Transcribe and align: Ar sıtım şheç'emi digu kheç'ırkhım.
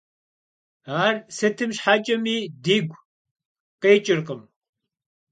Ar 1.05 1.15
sıtım 1.35 1.71
şheç'emi 1.79 2.37
digu 2.63 2.97
kheç'ırkhım. 3.81 4.41